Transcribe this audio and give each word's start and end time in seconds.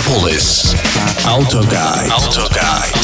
Megapolis. 0.00 0.74
Autoguide. 1.26 2.10
Autoguide. 2.10 2.96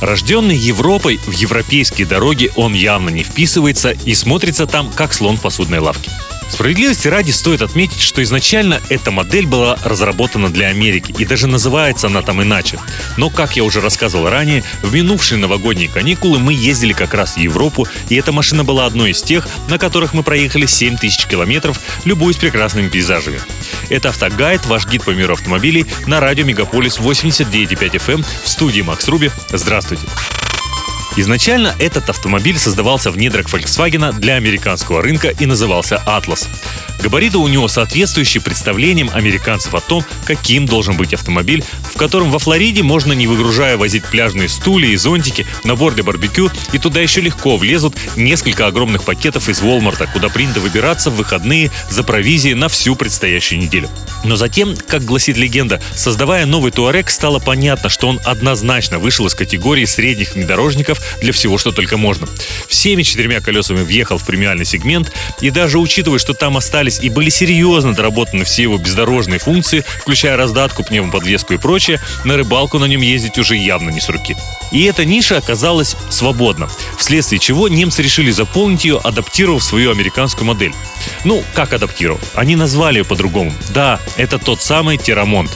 Рожденный 0.00 0.56
Европой, 0.56 1.20
в 1.24 1.30
европейские 1.30 2.06
дороги 2.08 2.50
он 2.56 2.74
явно 2.74 3.10
не 3.10 3.22
вписывается 3.22 3.90
и 3.90 4.14
смотрится 4.14 4.66
там, 4.66 4.90
как 4.90 5.14
слон 5.14 5.36
в 5.36 5.42
посудной 5.42 5.78
лавке. 5.78 6.10
Справедливости 6.48 7.08
ради 7.08 7.30
стоит 7.30 7.62
отметить, 7.62 8.00
что 8.00 8.22
изначально 8.22 8.80
эта 8.88 9.10
модель 9.10 9.46
была 9.46 9.76
разработана 9.84 10.50
для 10.50 10.68
Америки, 10.68 11.14
и 11.18 11.24
даже 11.24 11.46
называется 11.46 12.06
она 12.06 12.22
там 12.22 12.42
иначе. 12.42 12.78
Но, 13.16 13.30
как 13.30 13.56
я 13.56 13.64
уже 13.64 13.80
рассказывал 13.80 14.28
ранее, 14.28 14.62
в 14.82 14.94
минувшие 14.94 15.38
новогодние 15.38 15.88
каникулы 15.88 16.38
мы 16.38 16.52
ездили 16.52 16.92
как 16.92 17.14
раз 17.14 17.34
в 17.34 17.38
Европу, 17.38 17.86
и 18.08 18.16
эта 18.16 18.32
машина 18.32 18.64
была 18.64 18.86
одной 18.86 19.10
из 19.10 19.22
тех, 19.22 19.48
на 19.68 19.78
которых 19.78 20.14
мы 20.14 20.22
проехали 20.22 20.66
7 20.66 20.96
тысяч 20.96 21.26
километров, 21.26 21.80
любуясь 22.04 22.36
прекрасными 22.36 22.88
пейзажами. 22.88 23.40
Это 23.88 24.10
«Автогайд», 24.10 24.64
ваш 24.66 24.86
гид 24.86 25.04
по 25.04 25.10
миру 25.10 25.34
автомобилей 25.34 25.86
на 26.06 26.20
радио 26.20 26.44
Мегаполис 26.44 26.98
89.5 26.98 27.78
FM 27.78 28.14
эм 28.14 28.24
в 28.44 28.48
студии 28.48 28.82
Макс 28.82 29.08
Руби. 29.08 29.30
Здравствуйте! 29.50 30.04
Изначально 31.16 31.74
этот 31.78 32.10
автомобиль 32.10 32.58
создавался 32.58 33.12
в 33.12 33.16
недрах 33.16 33.46
Volkswagen 33.46 34.18
для 34.18 34.34
американского 34.34 35.00
рынка 35.00 35.28
и 35.28 35.46
назывался 35.46 36.02
Atlas. 36.06 36.48
Габариты 37.02 37.38
у 37.38 37.48
него 37.48 37.68
соответствующие 37.68 38.42
представлениям 38.42 39.10
американцев 39.12 39.74
о 39.74 39.80
том, 39.80 40.04
каким 40.24 40.66
должен 40.66 40.96
быть 40.96 41.12
автомобиль, 41.12 41.64
в 41.92 41.98
котором 41.98 42.30
во 42.30 42.38
Флориде 42.38 42.82
можно 42.82 43.12
не 43.12 43.26
выгружая 43.26 43.76
возить 43.76 44.04
пляжные 44.06 44.48
стулья 44.48 44.88
и 44.88 44.96
зонтики, 44.96 45.46
набор 45.64 45.94
для 45.94 46.04
барбекю, 46.04 46.50
и 46.72 46.78
туда 46.78 47.00
еще 47.00 47.20
легко 47.20 47.56
влезут 47.56 47.94
несколько 48.16 48.66
огромных 48.66 49.04
пакетов 49.04 49.48
из 49.48 49.60
Walmart, 49.60 50.08
куда 50.12 50.28
принято 50.28 50.60
выбираться 50.60 51.10
в 51.10 51.16
выходные 51.16 51.70
за 51.90 52.04
провизией 52.04 52.54
на 52.54 52.68
всю 52.68 52.96
предстоящую 52.96 53.60
неделю. 53.60 53.90
Но 54.24 54.36
затем, 54.36 54.74
как 54.88 55.04
гласит 55.04 55.36
легенда, 55.36 55.82
создавая 55.94 56.46
новый 56.46 56.72
Туарек, 56.72 57.10
стало 57.10 57.38
понятно, 57.38 57.90
что 57.90 58.08
он 58.08 58.20
однозначно 58.24 58.98
вышел 58.98 59.26
из 59.26 59.34
категории 59.34 59.84
средних 59.84 60.34
внедорожников 60.34 61.00
для 61.20 61.32
всего, 61.32 61.58
что 61.58 61.72
только 61.72 61.96
можно. 61.96 62.26
Всеми 62.68 63.02
четырьмя 63.02 63.40
колесами 63.40 63.82
въехал 63.82 64.18
в 64.18 64.24
премиальный 64.24 64.64
сегмент, 64.64 65.12
и 65.40 65.50
даже 65.50 65.78
учитывая, 65.78 66.18
что 66.18 66.32
там 66.32 66.56
остались 66.56 66.83
и 66.88 67.08
были 67.08 67.30
серьезно 67.30 67.94
доработаны 67.94 68.44
все 68.44 68.62
его 68.62 68.78
бездорожные 68.78 69.38
функции, 69.38 69.84
включая 70.00 70.36
раздатку, 70.36 70.84
пневмоподвеску 70.84 71.54
и 71.54 71.58
прочее, 71.58 72.00
на 72.24 72.36
рыбалку 72.36 72.78
на 72.78 72.86
нем 72.86 73.00
ездить 73.00 73.38
уже 73.38 73.56
явно 73.56 73.90
не 73.90 74.00
с 74.00 74.08
руки. 74.08 74.36
И 74.72 74.84
эта 74.84 75.04
ниша 75.04 75.36
оказалась 75.36 75.96
свободна, 76.10 76.68
вследствие 76.98 77.38
чего 77.38 77.68
немцы 77.68 78.02
решили 78.02 78.30
заполнить 78.30 78.84
ее, 78.84 78.98
адаптировав 78.98 79.62
свою 79.62 79.90
американскую 79.90 80.46
модель. 80.46 80.74
Ну, 81.24 81.44
как 81.54 81.72
адаптировав? 81.72 82.20
Они 82.34 82.56
назвали 82.56 82.98
ее 82.98 83.04
по-другому. 83.04 83.52
Да, 83.72 84.00
это 84.16 84.38
тот 84.38 84.62
самый 84.62 84.96
Терамонт. 84.96 85.50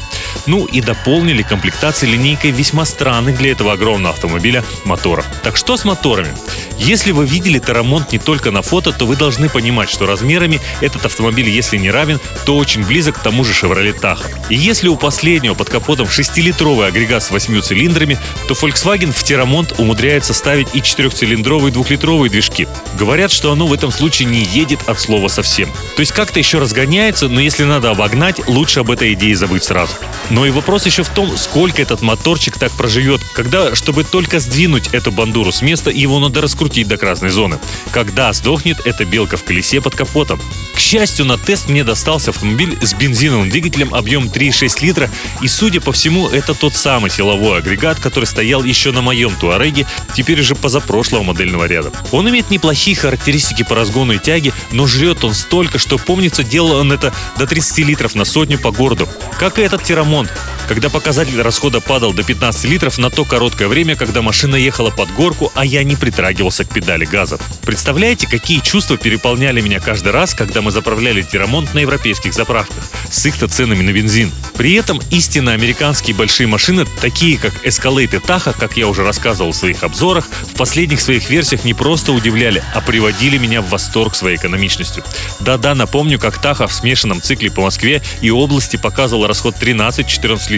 Ну 0.47 0.67
и 0.67 0.81
дополнили 0.81 1.43
комплектации 1.43 2.07
линейкой 2.07 2.51
весьма 2.51 2.85
странных 2.85 3.39
для 3.39 3.53
этого 3.53 3.73
огромного 3.73 4.15
автомобиля 4.15 4.65
моторов. 4.85 5.27
Так 5.43 5.57
что 5.57 5.77
с 5.77 5.85
моторами? 5.85 6.35
Если 6.79 7.11
вы 7.11 7.27
видели 7.27 7.59
Тарамонт 7.59 8.13
не 8.13 8.19
только 8.19 8.51
на 8.51 8.63
фото, 8.63 8.93
то 8.93 9.05
вы 9.05 9.17
должны 9.17 9.49
понимать, 9.49 9.91
что 9.91 10.07
размерами 10.07 10.61
этот 10.81 11.07
автомобиль, 11.07 11.49
если 11.49 11.77
не 11.77 11.91
равен, 11.91 12.21
то 12.47 12.57
очень 12.57 12.85
близок 12.85 13.17
к 13.19 13.23
тому 13.23 13.45
же 13.45 13.53
Chevrolet 13.53 13.99
Tahoe. 14.01 14.25
И 14.49 14.55
если 14.55 14.89
у 14.89 14.97
последнего 14.97 15.55
под 15.55 15.69
капотом 15.69 16.07
6-литровый 16.07 16.87
агрегат 16.87 17.25
с 17.25 17.31
8 17.31 17.61
цилиндрами, 17.63 18.17
то 18.47 18.55
Volkswagen 18.55 19.13
в 19.13 19.23
Терамонт 19.25 19.75
умудряется 19.79 20.33
ставить 20.33 20.69
и 20.73 20.79
4-цилиндровые 20.79 21.73
2-литровые 21.73 22.31
движки. 22.31 22.69
Говорят, 22.97 23.33
что 23.33 23.51
оно 23.51 23.67
в 23.67 23.73
этом 23.73 23.91
случае 23.91 24.29
не 24.29 24.45
едет 24.45 24.81
от 24.87 25.01
слова 25.01 25.27
совсем. 25.29 25.69
То 25.97 26.01
есть 26.01 26.13
как-то 26.13 26.39
еще 26.39 26.59
разгоняется, 26.59 27.29
но 27.29 27.41
если 27.41 27.65
надо 27.65 27.91
обогнать, 27.91 28.47
лучше 28.47 28.81
об 28.81 28.91
этой 28.91 29.15
идее 29.15 29.35
забыть 29.35 29.65
сразу. 29.65 29.95
Но 30.31 30.47
и 30.47 30.51
вопрос 30.51 30.87
еще 30.87 31.03
в 31.03 31.09
том, 31.09 31.37
сколько 31.37 31.83
этот 31.83 32.03
моторчик 32.03 32.57
так 32.57 32.71
проживет, 32.73 33.21
когда, 33.35 33.75
чтобы 33.75 34.05
только 34.05 34.39
сдвинуть 34.39 34.91
эту 34.93 35.11
бандуру 35.11 35.51
с 35.51 35.61
места, 35.61 35.91
его 35.91 36.21
надо 36.21 36.41
раскрутить 36.41 36.68
до 36.69 36.97
красной 36.97 37.31
зоны. 37.31 37.59
Когда 37.91 38.33
сдохнет 38.33 38.79
эта 38.85 39.05
белка 39.05 39.37
в 39.37 39.45
колесе 39.45 39.81
под 39.81 39.95
капотом. 39.95 40.41
К 40.75 40.81
счастью, 40.81 41.25
на 41.25 41.37
тест 41.37 41.69
мне 41.69 41.83
достался 41.83 42.31
автомобиль 42.31 42.79
с 42.81 42.95
бензиновым 42.95 43.51
двигателем 43.51 43.95
объем 43.95 44.27
3,6 44.29 44.85
литра, 44.85 45.11
и, 45.43 45.49
судя 45.49 45.81
по 45.81 45.91
всему, 45.91 46.29
это 46.29 46.55
тот 46.55 46.75
самый 46.75 47.11
силовой 47.11 47.59
агрегат, 47.59 47.99
который 47.99 48.27
стоял 48.27 48.63
еще 48.63 48.93
на 48.93 49.03
моем 49.03 49.35
Туареге, 49.35 49.87
теперь 50.15 50.41
уже 50.41 50.55
позапрошлого 50.55 51.25
модельного 51.25 51.65
ряда. 51.65 51.91
Он 52.13 52.29
имеет 52.31 52.51
неплохие 52.51 52.97
характеристики 52.97 53.65
по 53.65 53.75
разгону 53.75 54.13
и 54.13 54.19
тяге, 54.19 54.53
но 54.71 54.87
жрет 54.87 55.25
он 55.25 55.35
столько, 55.35 55.79
что, 55.79 55.99
помнится, 55.99 56.45
делал 56.45 56.77
он 56.77 56.93
это 56.93 57.13
до 57.37 57.47
30 57.47 57.79
литров 57.79 58.15
на 58.15 58.25
сотню 58.25 58.59
по 58.59 58.71
городу. 58.71 59.09
Как 59.39 59.59
и 59.59 59.63
этот 59.63 59.83
Тирамонт, 59.83 60.31
когда 60.69 60.91
показатель 60.91 61.41
расхода 61.41 61.81
падал 61.81 62.13
до 62.13 62.23
15 62.23 62.65
литров 62.67 62.99
на 62.99 63.09
то 63.11 63.25
короткое 63.25 63.69
время, 63.69 63.97
когда 63.97 64.21
машина 64.21 64.55
ехала 64.55 64.91
под 64.91 65.11
горку, 65.15 65.51
а 65.55 65.65
я 65.65 65.83
не 65.83 65.97
притрагивался 65.97 66.65
к 66.65 66.69
педали 66.69 67.07
газа. 67.07 67.39
Представляете, 67.63 68.29
какие 68.29 68.61
чувства 68.61 68.99
переполняли 68.99 69.63
меня 69.63 69.81
каждый 69.81 70.13
раз, 70.13 70.35
когда 70.35 70.61
мы 70.61 70.71
заправляли 70.71 71.23
Тирамонт 71.23 71.73
на 71.73 71.79
европейских 71.79 72.35
заправках 72.35 72.85
с 73.11 73.25
их-то 73.25 73.49
ценами 73.49 73.83
на 73.83 73.93
бензин. 73.93 74.31
При 74.57 74.75
этом 74.75 75.01
истинно 75.11 75.53
американские 75.53 76.15
большие 76.15 76.47
машины, 76.47 76.85
такие 77.01 77.39
как 77.39 77.55
Escalade 77.65 78.17
и 78.17 78.19
Tahoe, 78.19 78.55
как 78.59 78.77
я 78.77 78.89
уже 78.89 79.03
рассказывал 79.05 79.53
в 79.53 79.57
своих 79.57 79.83
обзорах, 79.83 80.29
в 80.53 80.55
последних 80.55 81.01
своих 81.01 81.31
версиях 81.31 81.65
не 81.65 81.73
просто 81.73 82.13
удивляли, 82.13 82.63
а 82.75 82.83
приводили 82.83 83.39
меня 83.39 83.63
в 83.63 83.71
восторг 83.71 84.15
своей 84.15 84.37
экономичностью. 84.37 85.03
Да-да, 85.41 85.75
напомню, 85.75 86.19
как 86.19 86.45
Tahoe 86.45 86.67
в 86.67 86.75
смешанном 86.75 87.23
цикле 87.23 87.51
по 87.51 87.63
Москве 87.63 88.03
и 88.21 88.31
области 88.31 88.77
показывал 88.77 89.27
расход 89.27 89.55
13-14 89.59 90.51
литров. 90.51 90.58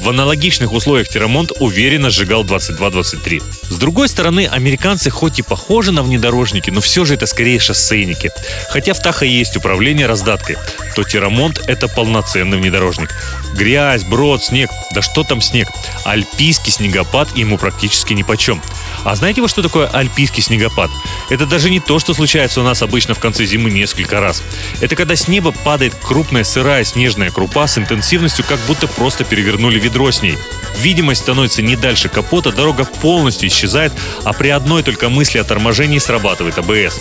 В 0.00 0.08
аналогичных 0.08 0.72
условиях 0.72 1.08
Тирамонт 1.08 1.52
уверенно 1.60 2.10
сжигал 2.10 2.44
22-23. 2.44 3.42
С 3.70 3.76
другой 3.76 4.08
стороны, 4.08 4.48
американцы 4.50 5.10
хоть 5.10 5.38
и 5.38 5.42
похожи 5.42 5.92
на 5.92 6.02
внедорожники, 6.02 6.70
но 6.70 6.80
все 6.80 7.04
же 7.04 7.14
это 7.14 7.26
скорее 7.26 7.58
шоссейники. 7.58 8.30
Хотя 8.68 8.94
в 8.94 8.98
Птаха 8.98 9.24
есть 9.24 9.56
управление 9.56 10.06
раздаткой, 10.06 10.56
то 10.94 11.02
Тирамонт– 11.02 11.60
это 11.66 11.88
полноценный 11.88 12.58
внедорожник. 12.58 13.10
Грязь, 13.54 14.04
брод, 14.04 14.42
снег. 14.42 14.70
Да 14.94 15.02
что 15.02 15.24
там 15.24 15.40
снег? 15.40 15.68
Альпийский 16.04 16.72
снегопад 16.72 17.36
ему 17.36 17.58
практически 17.58 18.12
нипочем. 18.12 18.62
А 19.04 19.14
знаете 19.16 19.42
вы, 19.42 19.48
что 19.48 19.62
такое 19.62 19.88
альпийский 19.88 20.42
снегопад? 20.42 20.90
Это 21.30 21.46
даже 21.46 21.70
не 21.70 21.80
то, 21.80 21.98
что 21.98 22.14
случается 22.14 22.60
у 22.60 22.64
нас 22.64 22.82
обычно 22.82 23.14
в 23.14 23.18
конце 23.18 23.44
зимы 23.44 23.70
несколько 23.70 24.20
раз. 24.20 24.42
Это 24.80 24.96
когда 24.96 25.16
с 25.16 25.28
неба 25.28 25.52
падает 25.52 25.94
крупная 25.94 26.44
сырая 26.44 26.84
снежная 26.84 27.30
крупа 27.30 27.66
с 27.66 27.78
интенсивностью, 27.78 28.44
как 28.44 28.60
будто 28.60 28.86
просто 28.86 29.24
перевернули 29.24 29.78
ведро 29.78 30.10
с 30.10 30.22
ней. 30.22 30.38
Видимость 30.78 31.22
становится 31.22 31.62
не 31.62 31.76
дальше 31.76 32.08
капота, 32.08 32.52
дорога 32.52 32.84
полностью 32.84 33.48
исчезает, 33.48 33.92
а 34.24 34.32
при 34.32 34.48
одной 34.48 34.82
только 34.82 35.08
мысли 35.08 35.38
о 35.38 35.44
торможении 35.44 35.98
срабатывает 35.98 36.58
АБС. 36.58 37.00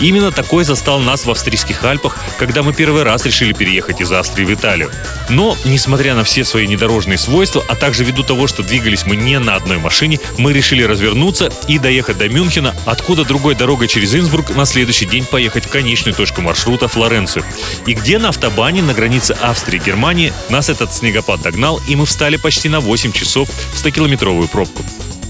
Именно 0.00 0.30
такой 0.32 0.64
застал 0.64 1.00
нас 1.00 1.26
в 1.26 1.30
австрийских 1.30 1.84
Альпах, 1.84 2.18
когда 2.38 2.62
мы 2.62 2.72
первый 2.72 3.02
раз 3.02 3.26
решили 3.26 3.52
переехать 3.52 4.00
из 4.00 4.12
Австрии 4.12 4.44
в 4.44 4.52
Италию. 4.52 4.90
Но, 5.28 5.56
несмотря 5.64 6.14
на 6.14 6.24
все 6.24 6.44
свои 6.44 6.66
недорожные 6.66 7.18
свойства, 7.18 7.64
а 7.68 7.74
также 7.74 8.04
ввиду 8.04 8.22
того, 8.22 8.46
что 8.46 8.62
двигались 8.62 9.04
мы 9.06 9.16
не 9.16 9.38
на 9.38 9.56
одной 9.56 9.78
машине, 9.78 10.20
мы 10.38 10.52
решили 10.52 10.82
развернуться 10.82 11.50
и 11.68 11.78
доехать 11.78 12.18
до 12.18 12.28
Мюнхена, 12.28 12.74
откуда 12.86 13.24
другой 13.24 13.54
дорогой 13.54 13.88
через 13.88 14.14
Инсбрук 14.14 14.54
на 14.54 14.64
следующий 14.64 15.06
день 15.06 15.24
поехать 15.24 15.66
в 15.66 15.68
конечную 15.68 16.14
точку 16.14 16.40
маршрута 16.40 16.88
Флоренцию. 16.88 17.44
И 17.86 17.94
где 17.94 18.18
на 18.18 18.30
автобане 18.30 18.82
на 18.82 18.94
границе 18.94 19.32
Австрии 19.40 19.72
и 19.76 19.84
Германии 19.84 20.32
нас 20.48 20.68
этот 20.68 20.92
снегопад 20.94 21.42
догнал, 21.42 21.80
и 21.88 21.96
мы 21.96 22.06
встали 22.06 22.36
почти 22.36 22.68
на 22.68 22.80
8 22.80 23.12
часов 23.12 23.48
в 23.48 23.84
100-километровую 23.84 24.48
пробку. 24.48 24.84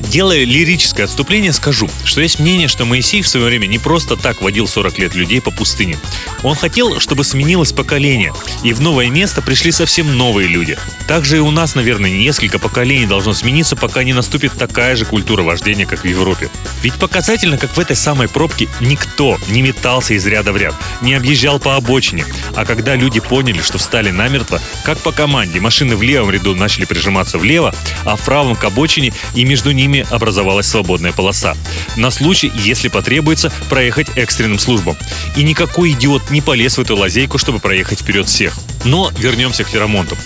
Делая 0.09 0.45
лирическое 0.45 1.07
отступление, 1.07 1.53
скажу, 1.53 1.89
что 2.05 2.21
есть 2.21 2.39
мнение, 2.39 2.69
что 2.69 2.85
Моисей 2.85 3.23
в 3.23 3.29
свое 3.29 3.47
время 3.47 3.67
не 3.67 3.79
просто 3.79 4.17
так 4.17 4.43
водил 4.43 4.67
40 4.67 4.99
лет 4.99 5.15
людей 5.15 5.41
по 5.41 5.51
пустыне. 5.51 5.99
Он 6.43 6.55
хотел, 6.55 7.01
чтобы 7.01 7.25
сменилось 7.25 7.73
поколение, 7.73 8.33
и 8.63 8.73
в 8.73 8.81
новое 8.81 9.09
место 9.09 9.43
пришли 9.43 9.73
совсем 9.73 10.17
новые 10.17 10.49
люди. 10.49 10.77
Также 11.07 11.37
и 11.37 11.41
у 11.41 11.51
нас, 11.51 11.75
наверное, 11.75 12.11
несколько 12.11 12.59
поколений 12.59 13.07
должно 13.07 13.33
смениться, 13.33 13.77
пока 13.77 14.03
не 14.03 14.13
наступит 14.13 14.53
такая 14.53 14.97
же 14.97 15.05
культура 15.05 15.43
вождения, 15.43 15.87
как 15.87 16.05
в 16.05 16.07
Европе. 16.07 16.51
Ведь 16.83 16.95
показательно, 16.95 17.59
как 17.59 17.77
в 17.77 17.79
этой 17.79 17.97
самой 17.97 18.29
пробке 18.29 18.69
никто 18.81 19.39
не 19.49 19.63
метался 19.63 20.15
из 20.15 20.27
ряда 20.27 20.53
в 20.53 20.57
ряд, 20.57 20.75
не 21.01 21.15
объезжал 21.15 21.59
по 21.59 21.77
обочине. 21.77 22.25
А 22.55 22.65
когда 22.65 22.97
люди 22.97 23.21
поняли, 23.21 23.61
что 23.63 23.79
встали 23.79 24.11
намертво, 24.11 24.61
как 24.85 24.99
по 24.99 25.13
команде, 25.13 25.61
машины 25.61 25.97
в 25.97 26.03
левом 26.03 26.31
ряду 26.31 26.55
начали 26.55 26.85
прижиматься 26.85 27.39
влево, 27.39 27.75
а 28.05 28.17
в 28.17 28.23
правом 28.23 28.57
к 28.57 28.65
обочине, 28.65 29.13
и 29.35 29.45
между 29.45 29.71
ними 29.71 29.92
образовалась 30.01 30.67
свободная 30.67 31.13
полоса. 31.13 31.55
На 31.97 32.11
случай, 32.11 32.51
если 32.55 32.89
потребуется, 32.89 33.53
проехать 33.69 34.09
экстренным 34.17 34.59
службам. 34.59 34.97
И 35.37 35.43
никакой 35.43 35.93
идиот 35.93 36.31
не 36.31 36.41
полез 36.41 36.79
в 36.79 36.81
эту 36.81 36.97
лазейку, 36.97 37.39
чтобы 37.39 37.59
проехать 37.59 38.01
вперед 38.01 38.29
всех. 38.29 38.55
Но 38.85 39.11
вернемся 39.19 39.65
к 39.65 39.69
Феромонту. 39.69 40.17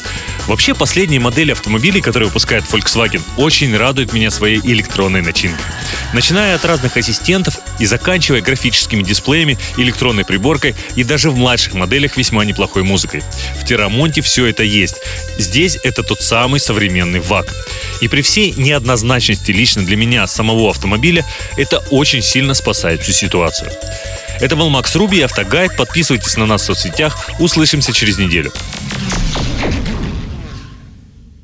Вообще, 0.47 0.75
последние 0.75 1.21
модели 1.21 1.53
автомобилей, 1.53 2.01
которые 2.01 2.29
выпускает 2.29 2.65
Volkswagen, 2.65 3.21
очень 3.37 3.77
радуют 3.77 4.13
меня 4.13 4.31
своей 4.31 4.61
электронной 4.61 5.21
начинкой. 5.21 5.65
Начиная 6.13 6.55
от 6.55 6.65
разных 6.65 6.97
ассистентов 6.97 7.59
и 7.81 7.87
заканчивая 7.87 8.41
графическими 8.41 9.03
дисплеями, 9.03 9.59
электронной 9.77 10.25
приборкой 10.25 10.77
и 10.95 11.03
даже 11.03 11.31
в 11.31 11.37
младших 11.37 11.75
моделях 11.75 12.17
весьма 12.17 12.45
неплохой 12.45 12.85
музыкой. 12.85 13.25
В 13.61 13.67
Терамонте 13.67 14.21
все 14.21 14.47
это 14.47 14.63
есть. 14.63 14.97
Здесь 15.37 15.79
это 15.83 16.05
тот 16.05 16.21
самый 16.21 16.61
современный 16.61 17.21
ВАК. 17.21 17.53
И 18.01 18.09
при 18.09 18.23
всей 18.23 18.53
неоднозначности 18.57 19.51
лично 19.51 19.85
для 19.85 19.97
меня 19.97 20.27
самого 20.27 20.71
автомобиля, 20.71 21.25
это 21.57 21.79
очень 21.91 22.23
сильно 22.23 22.55
спасает 22.55 23.03
всю 23.03 23.13
ситуацию. 23.13 23.71
Это 24.41 24.57
был 24.57 24.69
Макс 24.69 24.95
Руби 24.97 25.19
и 25.19 25.23
Автогайд. 25.23 25.77
Подписывайтесь 25.77 26.37
на 26.37 26.47
нас 26.47 26.63
в 26.63 26.65
соцсетях. 26.67 27.31
Услышимся 27.39 27.93
через 27.93 28.19
неделю. 28.19 28.53